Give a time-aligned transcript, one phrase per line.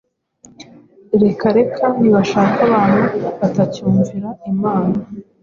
[1.23, 3.01] Reka reka nibashake abantu
[3.39, 4.95] batacyumvira imana